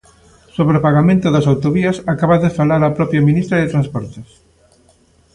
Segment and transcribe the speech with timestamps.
[0.55, 4.27] Sobre o pagamento das autovías, acaba de falar a propia ministra de Transportes.